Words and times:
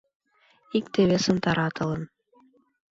Икте-весым 0.77 1.37
таратылын 1.43 2.03